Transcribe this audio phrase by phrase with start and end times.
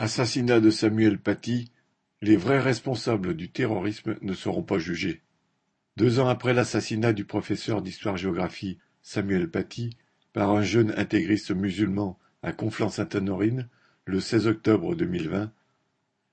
[0.00, 1.72] Assassinat de Samuel Paty,
[2.22, 5.22] les vrais responsables du terrorisme ne seront pas jugés.
[5.96, 9.96] Deux ans après l'assassinat du professeur d'histoire-géographie Samuel Paty
[10.32, 13.68] par un jeune intégriste musulman à Conflans-Sainte-Honorine,
[14.04, 15.50] le 16 octobre 2020,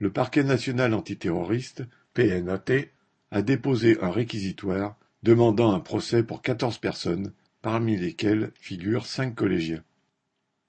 [0.00, 1.82] le parquet national antiterroriste,
[2.12, 2.90] PNAT,
[3.30, 7.32] a déposé un réquisitoire demandant un procès pour quatorze personnes,
[7.62, 9.82] parmi lesquelles figurent cinq collégiens.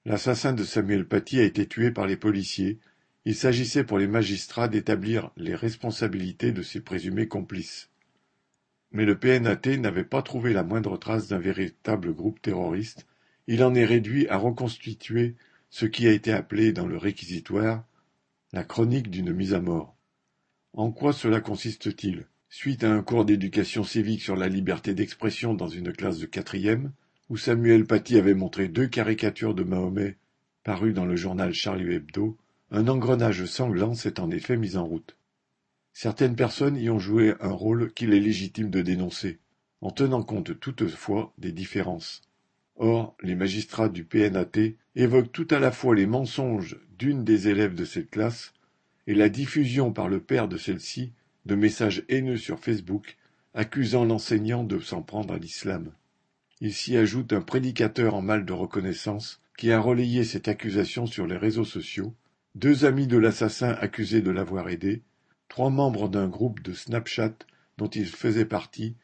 [0.07, 2.79] L'assassin de Samuel Paty a été tué par les policiers.
[3.25, 7.89] Il s'agissait pour les magistrats d'établir les responsabilités de ses présumés complices.
[8.93, 13.05] Mais le PNAT n'avait pas trouvé la moindre trace d'un véritable groupe terroriste.
[13.47, 15.35] Il en est réduit à reconstituer
[15.69, 17.83] ce qui a été appelé dans le réquisitoire
[18.53, 19.97] la chronique d'une mise à mort.
[20.71, 22.27] En quoi cela consiste-t-il?
[22.47, 26.93] Suite à un cours d'éducation civique sur la liberté d'expression dans une classe de quatrième,
[27.29, 30.17] où Samuel Paty avait montré deux caricatures de Mahomet
[30.63, 32.37] parues dans le journal Charlie Hebdo,
[32.71, 35.15] un engrenage sanglant s'est en effet mis en route.
[35.93, 39.39] Certaines personnes y ont joué un rôle qu'il est légitime de dénoncer,
[39.81, 42.21] en tenant compte toutefois des différences.
[42.75, 47.75] Or, les magistrats du PNAT évoquent tout à la fois les mensonges d'une des élèves
[47.75, 48.53] de cette classe
[49.07, 51.13] et la diffusion par le père de celle-ci
[51.45, 53.17] de messages haineux sur Facebook
[53.53, 55.91] accusant l'enseignant de s'en prendre à l'islam.
[56.59, 61.27] Il s'y ajoute un prédicateur en mal de reconnaissance qui a relayé cette accusation sur
[61.27, 62.15] les réseaux sociaux,
[62.55, 65.03] deux amis de l'assassin accusés de l'avoir aidé,
[65.49, 67.33] trois membres d'un groupe de Snapchat
[67.77, 68.95] dont il faisait partie,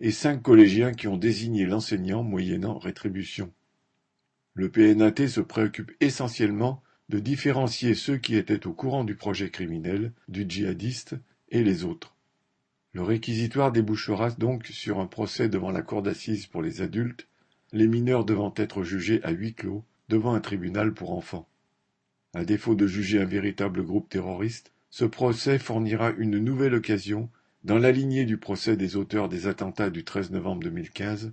[0.00, 3.52] et cinq collégiens qui ont désigné l'enseignant moyennant rétribution.
[4.52, 10.12] Le PNAT se préoccupe essentiellement de différencier ceux qui étaient au courant du projet criminel,
[10.28, 11.16] du djihadiste,
[11.48, 12.17] et les autres.
[12.98, 17.28] Le réquisitoire débouchera donc sur un procès devant la cour d'assises pour les adultes,
[17.72, 21.46] les mineurs devant être jugés à huis clos devant un tribunal pour enfants.
[22.34, 27.30] À défaut de juger un véritable groupe terroriste, ce procès fournira une nouvelle occasion,
[27.62, 31.30] dans la lignée du procès des auteurs des attentats du 13 novembre 2015,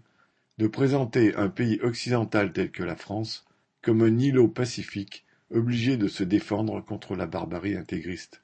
[0.60, 3.44] de présenter un pays occidental tel que la France
[3.82, 8.44] comme un îlot pacifique obligé de se défendre contre la barbarie intégriste.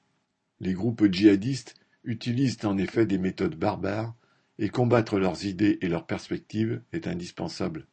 [0.59, 4.15] Les groupes djihadistes utilisent en effet des méthodes barbares,
[4.59, 7.87] et combattre leurs idées et leurs perspectives est indispensable.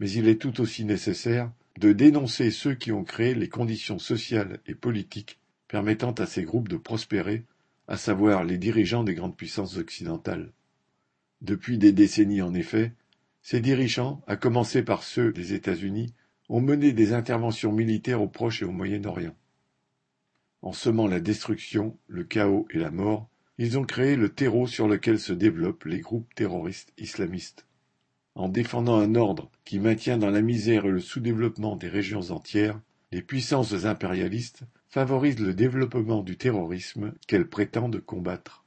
[0.00, 4.60] Mais il est tout aussi nécessaire de dénoncer ceux qui ont créé les conditions sociales
[4.66, 7.44] et politiques permettant à ces groupes de prospérer,
[7.86, 10.52] à savoir les dirigeants des grandes puissances occidentales.
[11.40, 12.92] Depuis des décennies en effet,
[13.42, 16.14] ces dirigeants, à commencer par ceux des États-Unis,
[16.48, 19.36] ont mené des interventions militaires au Proche et au Moyen-Orient.
[20.60, 24.88] En semant la destruction, le chaos et la mort, ils ont créé le terreau sur
[24.88, 27.66] lequel se développent les groupes terroristes islamistes.
[28.34, 32.80] En défendant un ordre qui maintient dans la misère et le sous-développement des régions entières,
[33.10, 38.64] les puissances impérialistes favorisent le développement du terrorisme qu'elles prétendent combattre.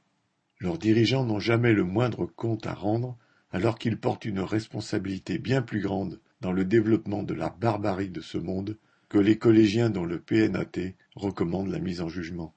[0.60, 3.16] Leurs dirigeants n'ont jamais le moindre compte à rendre
[3.50, 8.20] alors qu'ils portent une responsabilité bien plus grande dans le développement de la barbarie de
[8.20, 12.54] ce monde que les collégiens dont le PNAT recommande la mise en jugement.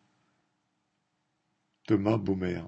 [1.87, 2.61] Thomas Baumer